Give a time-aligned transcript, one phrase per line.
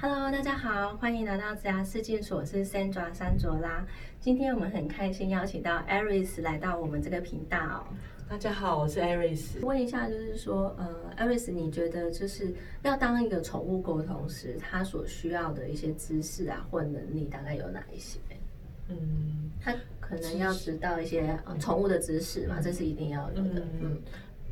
[0.00, 3.84] Hello，大家好，欢迎来到子牙视镜所，是 Sandra 山卓拉。
[4.20, 7.84] 今天我们很开心邀请到 Aris 来到我们这个频道。
[8.28, 9.60] 大家好，我是 Aris。
[9.60, 18.20] 问一下，就是说，呃，Aris，你觉得就是要当一个宠物沟通师，他所需要的一些知识啊或能力，大概有哪一些？
[18.88, 23.66] 嗯，他可能要知道一些宠物的知识嘛，这是一定要有的。
[23.80, 24.00] 嗯。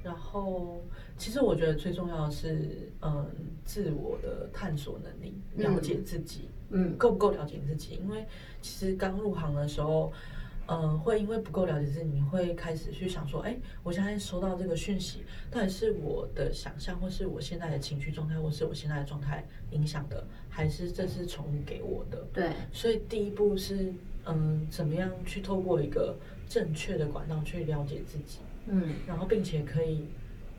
[0.07, 0.81] 然后，
[1.19, 3.29] 其实我觉得最重要的是，嗯，
[3.65, 7.97] 自我的探索能力，了解自己，嗯，够不够了解自己？
[7.97, 8.25] 因为
[8.63, 10.13] 其实刚入行的时候，
[10.69, 22.25] 嗯，会因为不够了解自己，你会开始去想说，哎，我现在收到这个讯息，到底是我的想象，或是我现在的情绪状态，或是我现在的状态影响的，还是这是宠物给我的？
[22.33, 22.53] 对。
[22.73, 23.93] 所以第一步是，
[24.25, 26.17] 嗯，怎么样去透过一个
[26.49, 28.39] 正确的管道去了解自己？
[28.69, 30.05] 嗯，然后并且可以，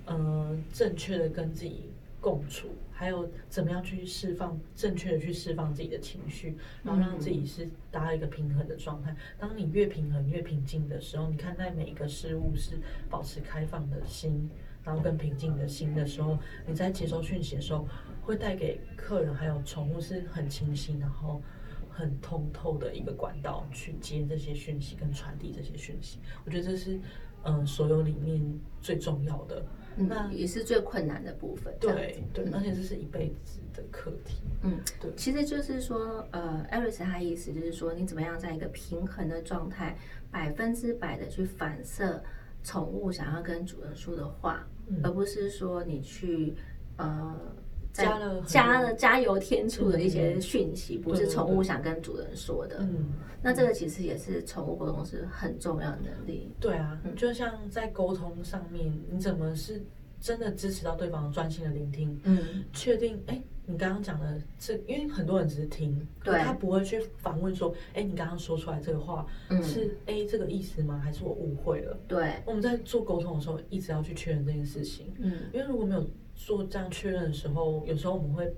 [0.06, 1.90] 呃，正确的跟自己
[2.22, 9.16] 共处，还有怎么样去释放，正确的去释放自己的情绪，然后让自己是达到一个平衡的状态。
[9.38, 12.77] 当你越平衡越平静的时候，你看待每一个事物是
[13.10, 14.49] 保持开放的心，
[14.84, 17.88] 然后更平静的心的时候，你在接收讯息的时候，
[18.21, 21.42] 会带给客人还有宠物是很清晰，然后
[21.90, 26.20] 很通透的一个管道去接这些讯息跟传递这些讯息。
[26.46, 26.98] 我觉得这是。
[27.43, 28.41] 嗯，所有里面
[28.82, 31.74] 最重要的，那也是最困难的部分。
[31.80, 34.38] 对对，而且这是一辈子的课题。
[34.63, 35.12] 嗯，对。
[35.16, 39.98] 其实就是说，呃，艾瑞斯他意思就是说，你怎么样在一个平衡的状态，
[40.32, 42.21] 百分之百的去反射
[42.63, 44.68] 宠物想要跟主人说的话，
[45.04, 46.55] 而不是说你去
[46.98, 47.55] 呃。
[48.03, 52.77] 加了加了加油添醋的一些讯息，不是宠物想跟主人说的。
[52.81, 56.51] 嗯，那这个其实也是宠物沟通是很重要的能力。
[56.59, 59.81] 对啊，就像在沟通上面，你怎么是
[60.21, 62.20] 真的支持到对方专心的聆听？
[62.23, 69.25] 嗯，确定哎，你刚刚讲的这，因为很多人只是听，对，他不会去反问说，哎，你刚刚说出来这个话
[69.63, 71.01] 是 A 这个意思吗？
[71.03, 71.97] 还是我误会了？
[72.07, 75.12] 对，我们在做沟通的时候，一直要去确认这件事情。
[75.18, 76.06] 嗯，因为如果没有。
[76.38, 78.53] 做这样确认的时候，有时候我们会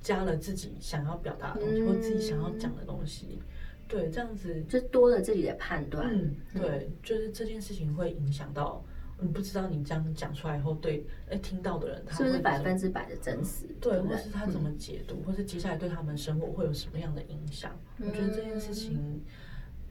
[0.00, 3.40] 加了自己想要表达的东西，或自己想要讲的东西，
[3.88, 6.08] 对，这样子就多了自己的判断。
[6.10, 8.82] 嗯，对，就是这件事情会影响到
[9.20, 13.66] 你，不知道你这样讲出来以后，对，哎，听到的人他是不是百分之百的真实？
[13.80, 17.76] 对，或是他怎么解读，或是接下来对他们生活会有什么样的影响？
[17.98, 19.20] 我觉得这件事情。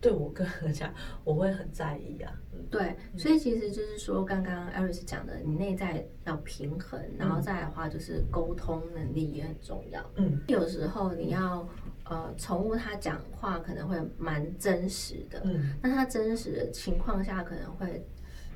[0.06, 0.94] 对我个人讲，
[1.24, 2.32] 我会很在意啊。
[2.70, 10.06] 对，所以其实就是说，刚刚艾瑞斯讲的，你内在要平衡，然后再来的话，就是沟通能力也很重要。
[10.18, 11.68] 嗯，有时候你要
[12.04, 18.06] 呃，宠物它讲话可能会蛮真实的，嗯，那它真实的情况下，可能会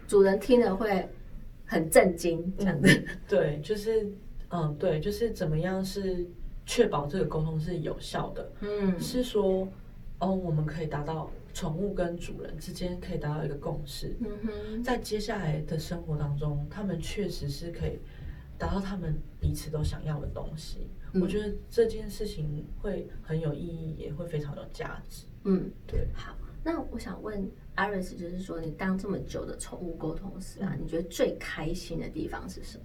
[0.08, 1.10] 主人听了会
[1.66, 3.08] 很震惊，这样子。
[3.28, 4.08] 对，就是
[4.50, 6.28] 嗯，对，就是怎么样是
[6.64, 8.52] 确保这个沟通是有效的？
[8.60, 9.68] 嗯，是说
[10.20, 11.28] 哦，我们可以达到。
[11.54, 18.00] 宠物跟主人之间可以达到一个共识，嗯哼在接下来的生活当中，他们确实是可以
[18.58, 20.90] 达到他们彼此都想要的东西。
[21.14, 25.26] 我觉得这件事情会很有意义，也会非常有价值。
[25.44, 26.08] 嗯，对。
[26.14, 32.84] 好，那我想问 Iris，就是说你当这么久的宠物沟通师啊，你觉得最开心的地方是什么？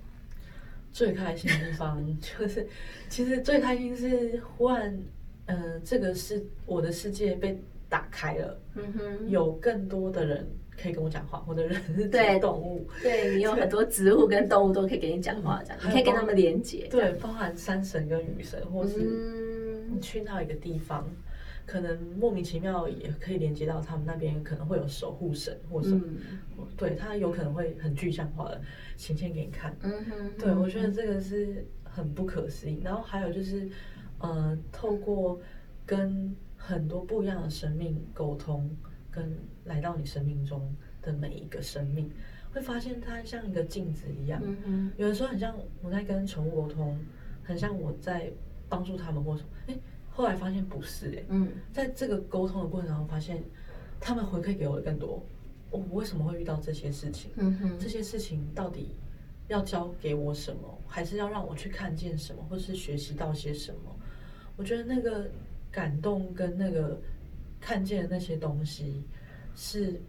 [0.90, 2.66] 最开心的地方 就是，
[3.10, 4.98] 其实最开心是忽然，
[5.46, 7.62] 嗯，这个是我的世界被。
[7.94, 10.44] 打开了，嗯哼，有更多的人
[10.76, 12.08] 可以跟我讲话，或者人是
[12.40, 18.98] 动物，对你有很多植物跟动物都可以跟你讲话，这样你可以跟他们连接，对，包含山神跟雨神，或是
[19.92, 21.08] 你去到一个地方，
[21.64, 26.02] 可能莫名其妙也可以连接到他们那边，可能会有守护神或什么，
[26.76, 28.60] 对他有可能会很具象化的
[28.96, 32.80] 呈现给你看，嗯哼，对我觉得这个是很不可思议。
[32.82, 33.68] 然后还有就是，
[34.18, 35.40] 呃，透过
[35.86, 36.34] 跟
[36.66, 38.70] 很多不一样的生命沟通，
[39.10, 39.30] 跟
[39.64, 42.10] 来到你生命中的每一个生命，
[42.54, 44.42] 会发现它像一个镜子一样。
[44.96, 46.98] 有的时候很像我在跟宠物沟通，
[47.42, 48.32] 很像我在
[48.66, 49.48] 帮助他们或什么。
[49.66, 49.76] 哎，
[50.10, 51.24] 后来发现不是哎。
[51.28, 53.44] 嗯，在这个沟通的过程当中，发现
[54.00, 55.22] 他们回馈给我的更多。
[55.70, 57.30] 我为什么会遇到这些事情？
[57.36, 58.94] 嗯哼，这些事情到底
[59.48, 63.94] 要教给我什么，还是要让我去看见什么，或是学习到些什么？
[64.56, 65.28] 我觉得那个。
[65.74, 67.00] 感动跟那个
[67.60, 69.02] 看见的那些东西
[69.56, 70.00] 是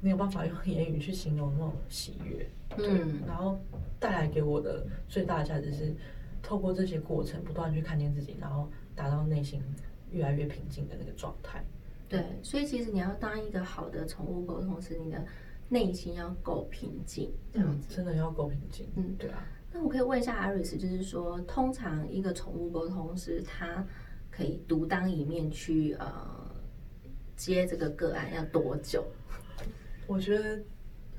[0.00, 2.48] 没有办法用言语去形容那种喜悦，
[2.78, 3.58] 嗯，然后
[3.98, 5.92] 带来给我的最大的价值是
[6.40, 9.60] 透过这些过程不断去看见自己，然后达到内心
[10.12, 11.64] 越来越平静的那个状态。
[12.08, 15.24] 对，所以其实你要当一个好的宠物沟通师，你的
[15.68, 18.88] 内心要够平静，这样子真的要够平静。
[18.94, 19.44] 嗯，对啊。
[19.72, 23.86] 那我可以问一下 Iris，就是说，通常一个宠物沟通师，他
[24.40, 26.50] 可以独当一面去呃
[27.36, 29.04] 接这个个案要多久？
[30.06, 30.62] 我觉得，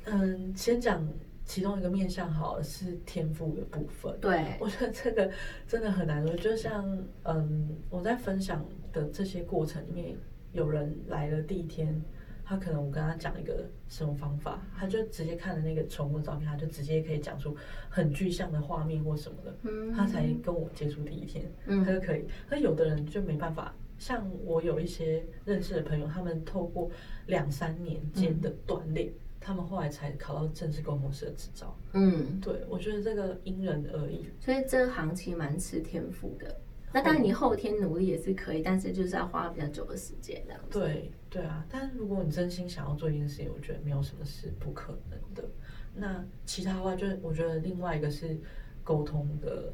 [0.06, 1.08] 嗯，先讲
[1.46, 4.20] 其中一个面向，好是天赋的部分。
[4.20, 5.32] 对，我觉得这个
[5.68, 6.26] 真的很难。
[6.26, 6.84] 说就像，
[7.22, 10.18] 嗯，我在分享的这些过程里面，
[10.52, 12.02] 有人来了第一天。
[12.52, 17.56] 他可能我跟他讲一个什么方法，他就直接看了那个宠物照片，他就直接可以讲出
[17.88, 22.26] 很具象的画面或什么的，嗯他才跟我接触第一天，嗯他就可以。
[22.50, 26.92] 那有的人就没办法，像我有一些认识的朋友，他们透过
[27.28, 29.10] 两三年间的锻炼，
[29.40, 31.74] 他们后来才考到正式沟通师的执照。
[31.94, 36.54] 嗯，对，我觉得这个因人而异，所以这个行情蛮吃天赋的。
[36.94, 40.80] 那当然，你后天努力也是可以，但是就是要花比较久的时间这样子。
[40.80, 45.50] 对对啊，但如果你真心想要做一件事情，我觉得没有什么是不可能的。
[45.96, 48.38] 那其他的话，就是我觉得另外一个是
[48.84, 49.72] 沟通的，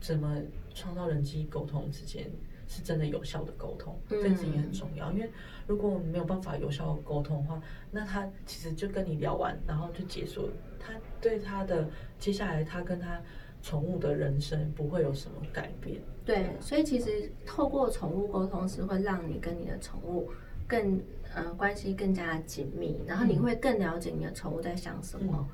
[0.00, 0.40] 怎么
[0.74, 2.30] 创造人际沟通之间
[2.68, 5.10] 是真的有效的沟通，这件事情也很重要。
[5.12, 5.28] 因为
[5.66, 7.60] 如果没有办法有效的沟通的话，
[7.90, 10.52] 那他其实就跟你聊完，然后就结束了。
[10.78, 11.88] 他对他的
[12.18, 13.20] 接下来，他跟他。
[13.62, 16.00] 宠物的人生不会有什么改变。
[16.24, 20.30] 对，所以其实透过宠物沟通是会让你跟你的宠物
[20.68, 21.00] 更
[21.34, 25.48] 呃关系更加紧密，然后你会更了解你的宠物在想什么，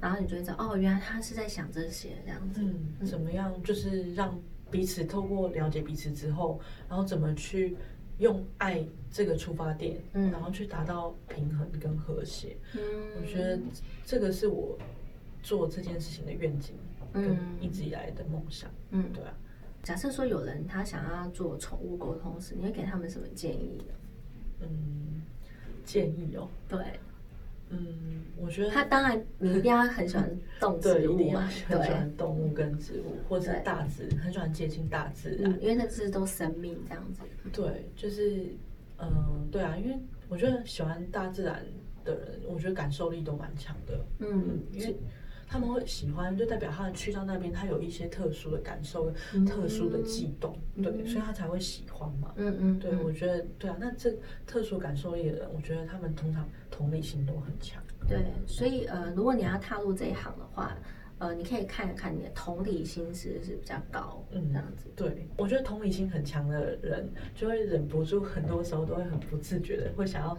[0.00, 2.60] 然后你就会知道哦，原来它是在想这些这样子。
[2.62, 4.38] 嗯，怎么样就是让
[4.70, 7.76] 彼此透过了解彼此之后，然后怎么去
[8.18, 12.56] 用爱这个出发点，嗯，然后去达到平衡跟和谐。
[12.74, 12.80] 嗯，
[13.20, 13.58] 我觉得
[14.04, 14.78] 这个是我
[15.42, 16.74] 做这件事情的愿景。
[17.12, 18.70] 嗯，一直以来的梦想。
[18.90, 19.34] 嗯，对啊。
[19.82, 23.94] 假设说有人他想要做宠物沟通师，你会给他们什么建议呢？
[24.60, 25.22] 嗯，
[25.84, 26.48] 建议哦。
[26.68, 26.78] 对。
[27.70, 30.28] 嗯，我觉得他当然你一定要很喜欢
[30.60, 37.22] 动植物嘛， 很喜欢动物跟植物，或者是大自然，很喜欢接近大自然，因为那是都生命这样子。
[37.52, 38.54] 对，就是
[38.98, 39.98] 嗯，对啊，因为
[40.28, 41.64] 我觉得喜欢大自然
[42.04, 44.04] 的人，我觉得感受力都蛮强的。
[44.20, 44.96] 嗯，因为。
[45.50, 49.10] 他们会喜欢，就代表他去到那边，他有一些特殊的感受、
[49.44, 52.32] 特殊的悸动，对，所以他才会喜欢嘛。
[52.36, 53.76] 嗯嗯，对，我觉得对啊。
[53.80, 54.14] 那这
[54.46, 57.82] 特殊感受力的人，我觉得他们通常同理心都很强。
[58.08, 60.76] 对，所以呃，如果你要踏入这一行的话，
[61.18, 64.86] 呃，你可以看一看你的同理心是是比较高，嗯，这样子。
[64.94, 70.38] 对，我觉得同理心很强的人，就会忍不住，很多时候都会很不自觉的会想要。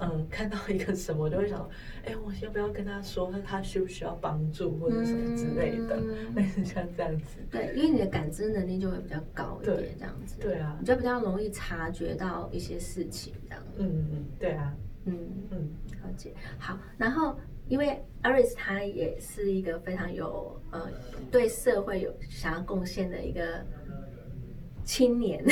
[0.00, 1.68] 嗯，看到一个什么，就会想，
[2.04, 5.96] 哎，我要不要跟他说，他他需不需要帮助，或者什么之类的，
[6.34, 7.38] 类似像这样子。
[7.50, 10.36] 对，因为你的感知能力就会比较高一点，这样子。
[10.40, 13.64] 对啊，你就比较容易察觉到一些事情，这样。
[13.78, 14.74] 嗯嗯，对啊，
[15.04, 15.16] 嗯
[15.50, 15.70] 嗯，
[16.02, 16.32] 了解。
[16.58, 17.38] 好，然后
[17.68, 20.88] 因为 Aris 他也是一个非常有呃
[21.30, 23.64] 对社会有想要贡献的一个。
[24.84, 25.42] 青年，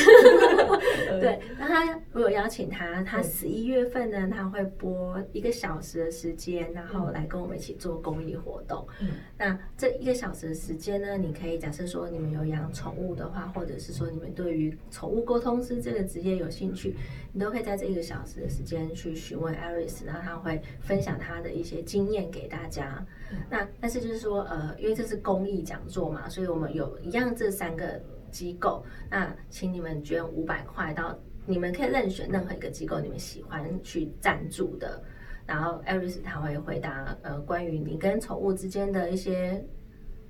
[1.20, 8.86] 对，那他我有邀请他，他十一月份呢，他会播一个小时的时间，然后来跟我们一起做公益活动。
[9.00, 9.08] 嗯，
[9.38, 16.94] 那这一个小时的时间呢，你可以假设说你们有养宠物的话，或者是说你们对于宠物沟通师这个职业有兴趣，
[17.32, 23.02] 你都可以在这一个小时的时间去询问 Aris，然后他会分享他的一些经验给大家。
[23.48, 27.98] 那但是就是说，呃，因为这是公益讲座嘛，所以我们有一样这三个。
[28.32, 35.00] 机构，那请你们捐五百块到，你们可以任选任何一个机构，你们喜欢去赞助的。
[35.46, 39.62] 然后艾瑞斯他会回答，呃，关于你跟宠物之间的一些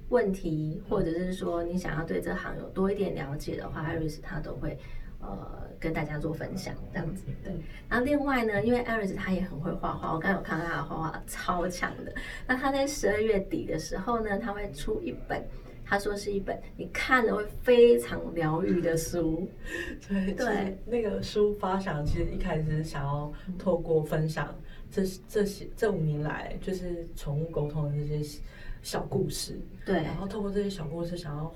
[0.08, 4.76] 问题，或者是说你想要对这行有多一点了解的话，艾瑞斯他都会
[5.20, 7.24] 呃跟大家做分享这样子。
[7.44, 7.52] 对。
[7.88, 12.12] 然后另外呢，因为艾瑞斯他也很会画画，我刚刚有看到他的画画超强的。
[12.46, 15.46] 那他在十二月底的时候呢，他会出一本。
[15.92, 19.46] 他说是一本你看了会非常疗愈的书，
[20.08, 24.58] 对对，那个书发想其实一开始是想要透过分享
[24.90, 28.40] 这这些这五年来就是宠物沟通的这些
[28.80, 31.54] 小故事，对，然后透过这些小故事想要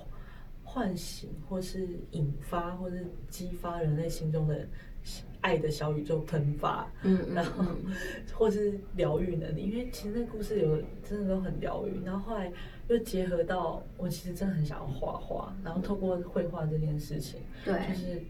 [0.63, 4.69] 唤醒或是引发或是激发人类心中的
[5.41, 7.65] 爱的小宇宙喷发，嗯， 然后
[8.35, 12.53] 或是疗愈能力，因为其实那故事有真的都很疗愈，然后后来。
[12.89, 18.23] 又结合到我其实真的很想要画画，然后透过绘画这件事情，对，就是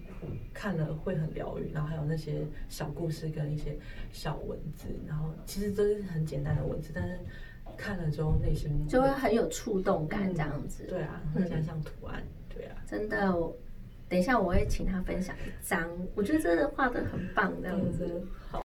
[0.54, 3.76] 看了会很疗愈，然后还有那些小故事跟一些
[4.12, 7.18] 小文字，然后其实都是很简单的文字，但是
[7.76, 10.84] 看了之后内心就会很有触动感，这样子。
[10.84, 12.76] 对啊，再加上图案，对啊。
[12.86, 13.32] 真的，
[14.08, 18.26] 等一下我会请他分享一张，我觉得真的画的很棒，这样子。
[18.48, 18.65] 好。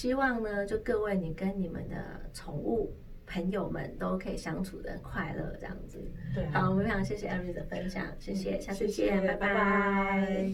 [0.00, 1.94] 希望呢，就各位你跟你们的
[2.32, 6.10] 宠物朋友们都可以相处的快乐，这样子。
[6.34, 10.50] 对，好，我们非常谢谢艾瑞的分享，谢谢，下次见，拜拜。